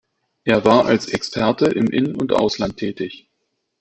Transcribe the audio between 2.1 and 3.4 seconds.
und Ausland tätig.